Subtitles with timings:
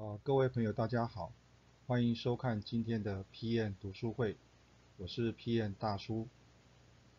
[0.00, 1.30] 呃，各位朋友，大家好，
[1.86, 4.38] 欢迎收看今天的 PM 读书会，
[4.96, 6.26] 我是 PM 大叔。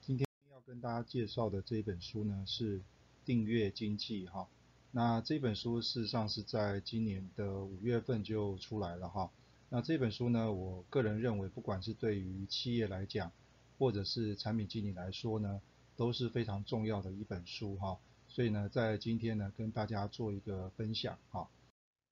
[0.02, 2.82] 今天要跟大家介绍的这本书呢是
[3.24, 4.48] 订阅经济哈。
[4.90, 9.30] 那这本书事实上是在今年的五月份就出来了哈。
[9.70, 13.32] 那这本书呢，我个人认为，不管是对于企业来讲，
[13.78, 15.62] 或者是产品经理来说呢，
[15.96, 18.00] 都是非常重要的一本书哈。
[18.28, 21.48] 所以呢，在今天呢，跟大家做一个分享哈。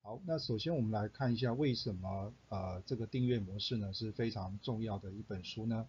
[0.09, 5.87] 好，那首先我们来看一下为什么呃这个订阅模式呢是非常重要的一本书呢？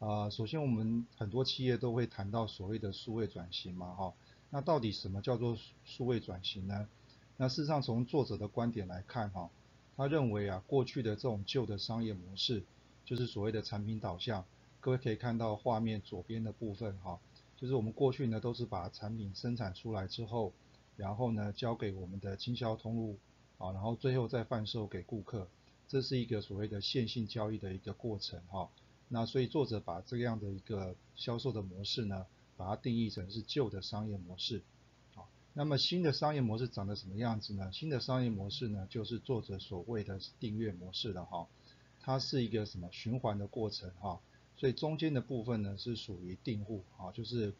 [0.00, 4.12] 啊，首先我们很多企业都会谈到所谓的数位转型嘛，哈，
[4.50, 6.88] 那到底什么叫做数位转型呢？
[7.36, 9.48] 那事实上从作者的观点来看，哈，
[9.96, 12.64] 他认为啊过去的这种旧的商业模式
[13.04, 14.44] 就是所谓的产品导向，
[14.80, 17.20] 各位可以看到画面左边的部分，哈，
[17.56, 20.52] 就是我们过去呢都是把产品生产出来之后，
[20.96, 23.16] 然后呢交给我们的经销通路。
[23.60, 25.46] 啊，然后最后再贩售给顾客，
[25.86, 28.70] 这是一个所谓的线性交易的一个过程哈。
[29.08, 32.24] 那所以作者把这样的一个销售的模式呢，
[32.56, 34.62] 把它定义成是旧的商业模式。
[35.14, 37.70] 好，那么新的商业模式长得什么样子呢？
[37.70, 41.46] 新的商业模式呢，就是作者所谓的订阅模式了哈。
[42.00, 44.18] 它是一个什么循环的过程哈。
[44.56, 47.52] 所以中间的部分呢，是属于订户啊，就是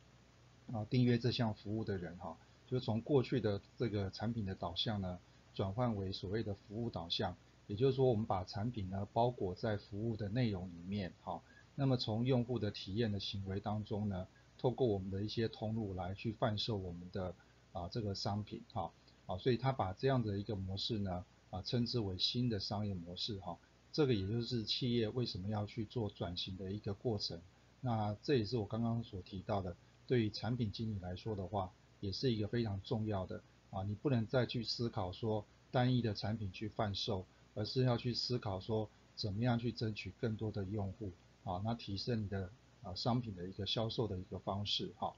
[0.73, 5.19] 啊订阅这项服务的人哈，就从过去的这个产品的导向呢。
[5.55, 11.43] 转换为所谓的服务导向，也就是说，我们把产品呢包裹在服务的内容里面，好，
[11.75, 14.27] 那么从用户的体验的行为当中呢，
[14.59, 17.35] 透过我们的一些通路来去贩售我们的
[17.73, 18.93] 啊这个商品，哈，
[19.27, 23.59] 啊，所以他把这样的一个模式呢啊称之为新的商业模式，哈，
[23.93, 27.41] 这个也就是企业为什么要去做转型的一个过程。
[27.81, 29.77] 那这也是我刚刚所提到的，
[30.07, 33.43] 对于产品经理来说的话，也是一个非常重要的。
[33.71, 41.13] 啊，你不能再去思考说单一的产品去贩售，而是要去思考说怎么样去争取更多的用户，
[41.45, 42.51] 啊，那提升你的
[42.83, 45.15] 啊商品的一个销售的一个方式，哈。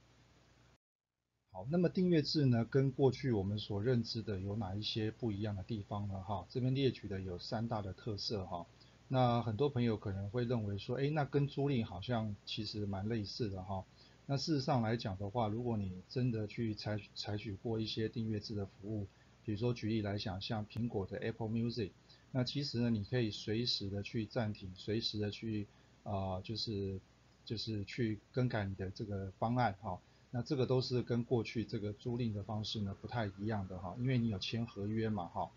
[1.55, 6.23] 好，那么订阅制呢，跟过去我们所认知的有哪一些不一样的地方呢？
[6.23, 8.67] 哈，这边列举的有三大的特色，哈。
[9.09, 13.85] 那很多朋友可能会认为说，哎，那跟租赁好像其实蛮类似的，哈。
[14.27, 19.07] 那事实上来讲的话，如果你真的去采采取过一些订阅制的服务，
[19.45, 21.91] 比如说举例来讲，像苹果的 Apple Music，
[22.31, 25.67] 那其实呢，你可以随时的去暂停，随时的去
[26.05, 27.01] 啊，就是
[27.45, 30.01] 就是去更改你的这个方案哈。
[30.31, 35.51] 那这个都是跟过去这个租赁的方式呢不太一样的哈，因为你有签合约嘛哈。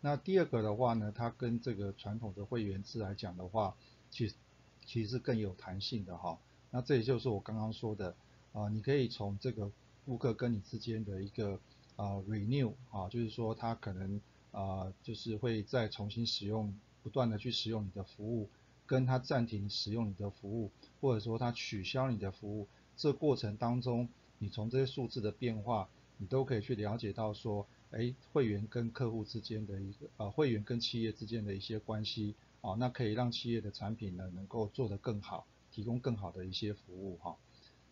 [0.00, 3.76] 那第二个的话呢，它跟这个传统的会员制来讲的话，
[4.10, 4.34] 其实
[4.84, 6.38] 其实是更有弹性的哈。
[6.70, 8.14] 那这也就是我刚刚说的，
[8.52, 9.70] 啊，你可以从这个
[10.04, 11.58] 顾客跟你之间的一个
[11.96, 14.20] 啊 renew 啊，就是说他可能
[14.52, 18.48] 啊就是会再重新使用，不断的去使用你的服务，
[18.84, 25.88] 跟他暂停使用你的服务，或者说他取消你的服务，这过程当中，你从这些数字的变化，
[26.18, 35.46] 你都可以去了解到说，哎，会员跟客户之间的一个啊，会员跟企业之间的一些关系，啊，那可以让企业的产品呢能够做得更好。
[35.76, 37.36] 提供更好的一些服务哈，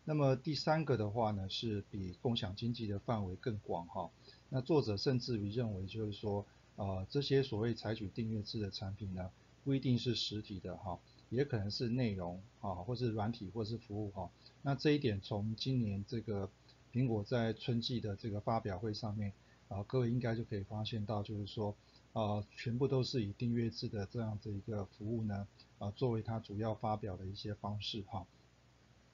[0.07, 4.11] 那么第三个的话呢，是比共享经济的范围更广哈。
[4.49, 6.47] 那作者甚至于认为就是说，
[6.77, 9.31] 呃，这些所谓采取订阅制的产品呢，
[9.65, 14.31] 不一定是实体的哈，也可能是内容啊，或是软体或是服务哈。
[14.63, 16.49] 那这一点从今年这个
[16.91, 19.35] 苹果在春季的这个发表会上面
[19.69, 21.77] 啊，各位应该就可以发现到，就是说。
[22.15, 25.49] 啊，全部都是以订阅制的这样子一个服务呢，
[25.79, 28.25] 啊，作为它主要发表的一些方式哈，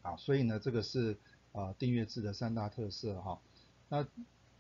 [0.03, 1.17] 啊，所以呢，这个是
[1.53, 3.41] 啊订阅制的三大特色哈。
[3.89, 4.07] 那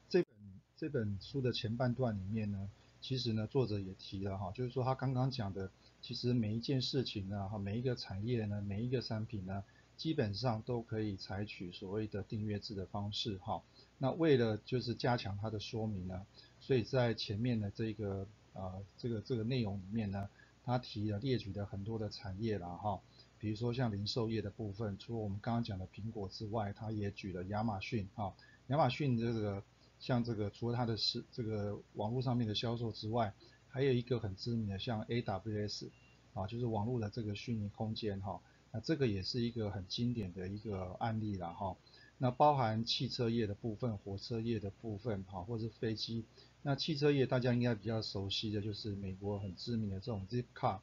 [0.08, 0.32] 这本
[0.74, 2.70] 这本书的前半段里面呢，
[3.02, 9.62] 其实呢作者也提了哈，就是说他刚刚讲的，其实每一件事情呢，哈，每一个产业呢，每一个商品呢，
[9.98, 13.62] 基本上都可以采取所谓的订阅制的方式哈。
[13.98, 16.24] 那为了就是加强它的说明呢。
[16.60, 20.28] 所以在前面的这个啊这个这个内容里面呢，
[20.65, 23.01] 他提了列举的很多的产业了哈，
[23.39, 28.34] 比如说像零售业的部分，除了我们刚刚讲的苹果之外，他也举了亚马逊哈，
[28.68, 29.62] 亚马逊这个
[29.98, 33.33] 像这个除了它的是这个网络上面的销售之外，
[33.68, 35.89] 还有一个很知名的像 AWS
[36.34, 38.41] 啊，就是网络的这个虚拟空间哈，
[38.71, 41.77] 那这个也是一个很经典的一个案例了哈。
[42.22, 46.22] 那包含汽车业的部分、火车业的部分，哈，或者是飞机。
[46.60, 50.80] 那汽车业大家应该比较熟悉的就是美国很知名的这种 Zipcar，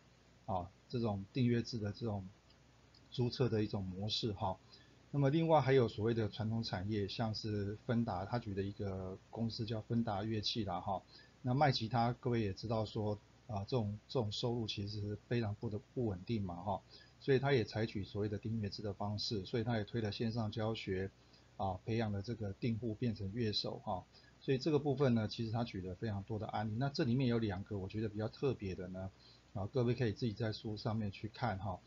[0.47, 2.27] 啊，这种订阅制的这种
[3.11, 4.57] 租车的一种模式，哈。
[5.11, 11.03] 那么另外还有所谓的传统产业，像是芬达，他举的一个公司叫芬达乐器啦，哈。
[11.43, 16.81] 那卖吉他各位也知道说啊这种这种收入其实非常不的不稳定嘛哈，
[17.21, 21.11] 所以他也采取所谓的订阅制的方式，所以他也推了线上教学
[21.57, 24.03] 啊，培养了这个订户变成月手哈。
[24.39, 26.75] 所以这个部分呢，其实他举了非常多的案例。
[26.77, 29.11] 那这里面有两个我觉得比较特别的呢，
[29.53, 31.79] 啊，各位可以自己在书上面去看哈。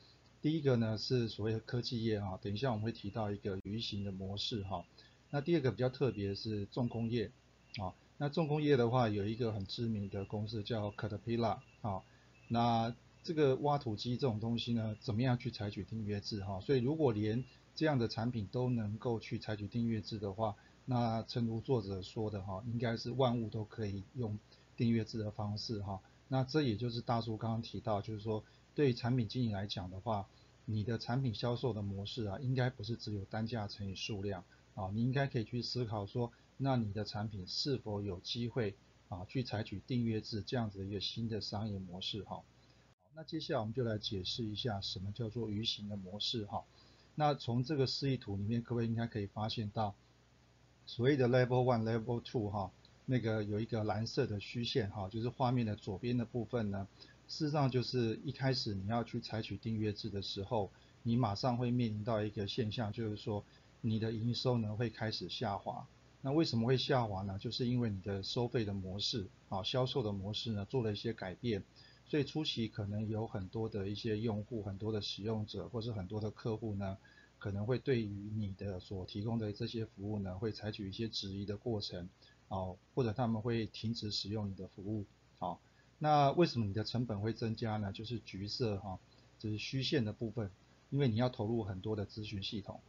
[0.43, 4.85] 第一个呢是所谓的科技业哈，等一下我们会提到一个鱼形的模式哈。
[5.31, 7.31] 那第二个比较特别是重工业
[7.79, 12.03] 啊，那重工业的话有一个很知名的公司叫 Caterpillar 啊，
[12.49, 16.61] 那这个挖土机这种东西呢，怎么样去采取订阅制哈？
[16.61, 17.45] 所以如果连
[17.81, 20.55] 这样的产品都能够去采取订阅制的话，
[20.85, 24.39] 那诚如作者说的哈，应该是万物都可以用
[24.77, 25.99] 订阅制的方式哈。
[26.29, 28.45] 那这也就是大叔刚刚提到，就是说
[28.75, 30.29] 对产品经理来讲的话，
[30.67, 34.45] 你的产品销售的模式啊，应该不是只有单价乘以数量
[34.75, 38.77] 啊，你应该可以去思考说，那你的产品是否有机会
[39.09, 42.43] 啊去采取订阅制这样子的一个新的商业模式哈。
[43.15, 46.63] 那接下来我们就来解释一下什么叫做鱼形的模式哈。
[47.21, 49.95] 那从这个示意图里面，各位应该可以发现到。
[50.87, 52.71] 所谓的 Level One、Level Two 哈，
[53.05, 56.89] 那个有一个蓝色的虚线哈，就是画面的左边的部分呢，
[57.29, 60.71] 事实上就是一开始你要去采取订阅制的时候，
[61.03, 63.45] 你马上会面临到一个现象，就是说
[63.83, 65.87] 你的营收呢会开始下滑。
[66.23, 67.39] 那为什么会下滑呢？
[67.39, 71.63] 就是因为你的收费的模式啊，销售的模式呢做了一些改变，
[72.11, 76.99] 所以初期可能有很多的一些用户、很多的使用者或是很多的客户呢。
[77.39, 82.07] 可能会对于你的所提供的这些服务呢，会采取一些质疑的过程，
[82.49, 85.07] 哦，或者他们会停止使用你的服务，
[85.39, 85.59] 好，
[85.99, 87.95] 那为什么你的成本会增加呢？
[87.95, 89.01] 就是橘色哈，
[89.39, 90.51] 就是虚线的部分，
[90.91, 92.83] 因为你要投入很多的咨询系统，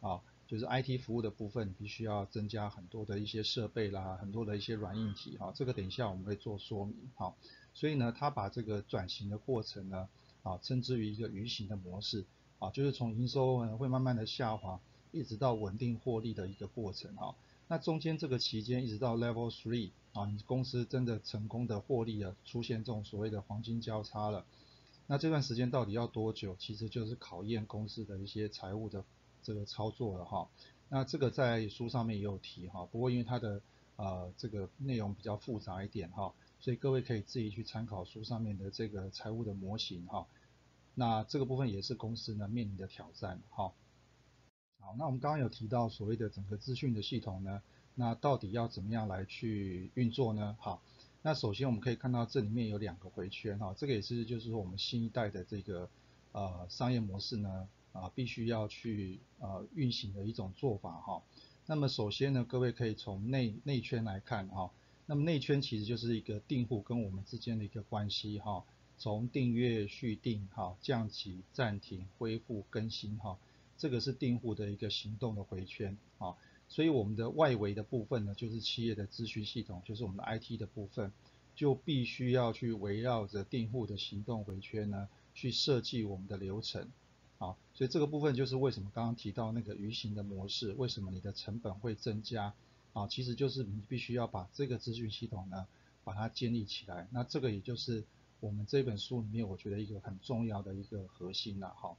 [0.00, 7.36] 啊，就是 IT 服务的部分，必须要增加很多的一些设备啦，很多的一些软硬体，哈，这个等一下我们会做说明，好，
[7.74, 10.08] 所以呢，他把这个转型的过程呢，
[10.42, 12.24] 啊，称之于一个鱼形的模式。
[12.60, 14.80] 啊，就是从营收会慢慢的下滑，
[15.12, 17.34] 一直到稳定获利的一个过程哈。
[17.68, 24.46] 那中间这个期间一直到 Level Three 啊，你公司真的成功的获利了，出现这种所谓的黄金交叉了。
[25.08, 26.56] 那这段时间到底要多久？
[26.58, 29.04] 其实就是考验公司的一些财务的
[29.44, 30.48] 这个操作了哈。
[30.88, 33.62] 那这个在书上面也有提哈，不过因为它的
[33.96, 40.26] 呃这个内容比较复杂一点哈，所以各位可以自己去参考书上面的这个财务的模型哈。
[40.94, 43.72] 那这个部分也是公司呢面临的挑战，哈，
[44.78, 47.62] 好，那我们刚刚有提到所谓的整个资讯的系统呢，
[47.96, 50.56] 那到底要怎么样来去运作呢？
[50.60, 50.80] 好，
[51.22, 55.90] 那首先我们可以看到这里面有两个回圈哈，这个也是就是说我们新一代的这个
[56.30, 61.22] 呃商业模式呢啊必须要去呃运行的一种做法哈。
[61.64, 64.70] 那么首先呢，各位可以从内内圈来看哈，
[65.06, 68.62] 那么内圈其实就是一个订户跟我们之间的一个关系哈。
[68.96, 73.36] 从订阅续订哈降级暂停恢复更新哈，
[73.76, 76.36] 这个是订户的一个行动的回圈啊，
[76.68, 81.12] 所以我们的外围的部分呢，就是企业的资讯系统，就是我们的 IT 的部分，
[81.56, 86.88] 就必须要去围绕着订户的行动回圈呢，去设计我们的流程
[87.46, 92.54] 啊，所以这个部分就是为什么刚刚提到那个鱼形的模式，为什么你的成本会增加
[92.92, 95.66] 啊，其实就是你必须要把这个资讯系统呢，
[96.04, 98.04] 把它建立起来，那这个也就是。
[98.40, 101.96] 我们这本书里面，我觉得一个很重要的一个核心了，哈，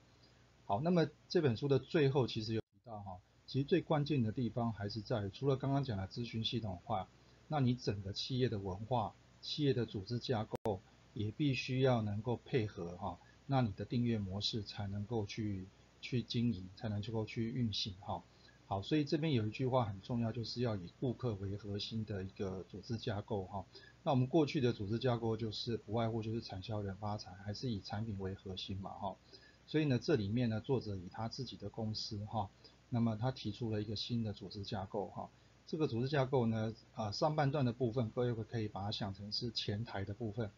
[0.65, 3.17] 好，那么这本书的最后其实有提到哈，
[3.47, 7.07] 其实最关键的地方还是在除了刚刚讲的咨询系统化，
[7.47, 10.79] 那你整个企业的文化、企业的组织架构
[11.15, 13.17] 也必须要能够配合哈，
[13.47, 15.67] 那你的订阅模式才能够去
[16.01, 18.23] 去经营，才能够去运行哈。
[18.67, 23.63] 好，所以这边有一句话很重要，就是要以顾客为核心的一个组织架构哈。
[24.03, 29.15] 那我们过去的组织架构就是不外乎就是产销人发财，还是以产品为核心嘛哈。
[29.67, 32.49] 所以呢，这里面呢，作者以他自己的公司哈，
[32.89, 35.29] 那么他提出了一个新的组织架构哈。
[35.67, 40.49] 这个组织架构呢，啊上半段的部分各位可以把它想成是前台的部分，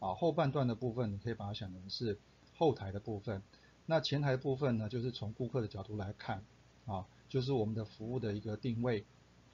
[0.00, 2.18] 啊后半段的部分你可以把它想成是
[2.56, 3.42] 后台的部分。
[3.86, 6.44] 那前台部分呢，就是从顾客的角度来看，
[6.86, 7.06] 啊。
[7.26, 9.04] 就是我们的服务的一个定位，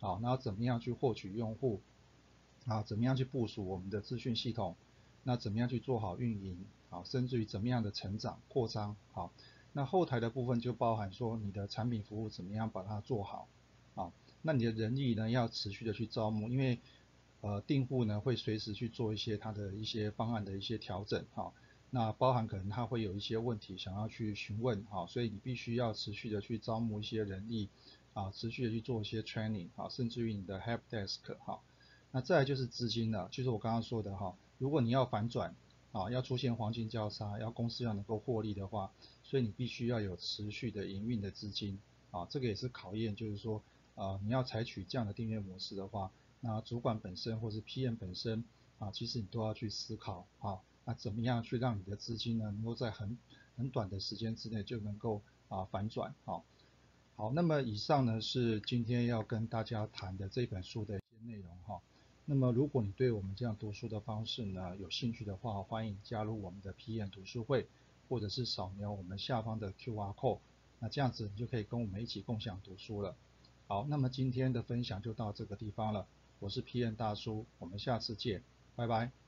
[0.01, 1.81] 好，那怎么样去获取用户，
[2.67, 4.77] 啊，怎么样去部署我们的资讯系统，
[5.23, 9.33] 那怎么样去做好运营，啊，甚至于怎么样的成长扩张，好，
[9.73, 13.49] 那后台的部分就包含说你的产品服务怎么样把它做好，
[13.95, 16.81] 啊，那你的人力呢要持续的去招募，因为
[17.41, 21.51] 呃订户呢会随时去做一些他的一些方案的一些调整，哈。
[21.93, 27.69] 那包含可能他会有一些问题想要去询问，哈，所以你必须要持续的去招募一些人力，
[28.15, 31.61] 啊，持续的去做一些 training，啊，甚至于你的 help desk，哈，
[32.13, 35.57] 那再来就是资金了，就是我刚刚说的哈，如果你要反转
[35.91, 38.93] 啊，要出现黄金交叉，要公司要能够获利的话，
[39.25, 41.81] 所以你必须要有持续的营运的资金
[42.13, 43.63] 啊，这个也是考验，就是说
[43.97, 48.45] 啊，你要采取这样的订阅模式的话，那主管本身或是 PM 本身
[48.79, 53.17] 啊，其实你都要去思考啊，那怎么样去让你的资金呢，能够在很
[53.57, 56.43] 很短的时间之内就能够啊反转啊。
[57.15, 61.81] 好，那么以上呢是今天要跟大家谈的这本书的一些内容哈。
[62.25, 67.69] 那么如果你对我们这样读书的方式呢有兴趣的话，欢迎加入我们的 PM 读书会，
[68.09, 70.41] 或者是扫描我们下方的 QR code，
[70.81, 73.15] 那这样子你就可以跟我们一起共享读书了。
[73.69, 76.09] 好，那么今天的分享就到这个地方了，
[76.41, 78.43] 我是 PM 大叔，我们下次见，
[78.75, 79.20] 拜拜。